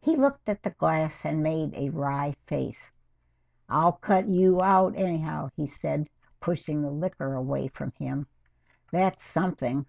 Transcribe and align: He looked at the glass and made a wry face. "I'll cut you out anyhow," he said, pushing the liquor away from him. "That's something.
He 0.00 0.16
looked 0.16 0.48
at 0.48 0.64
the 0.64 0.70
glass 0.70 1.24
and 1.24 1.40
made 1.40 1.76
a 1.76 1.90
wry 1.90 2.34
face. 2.44 2.92
"I'll 3.68 3.92
cut 3.92 4.26
you 4.26 4.60
out 4.60 4.96
anyhow," 4.96 5.50
he 5.54 5.64
said, 5.64 6.10
pushing 6.40 6.82
the 6.82 6.90
liquor 6.90 7.34
away 7.34 7.68
from 7.68 7.92
him. 7.92 8.26
"That's 8.90 9.22
something. 9.22 9.86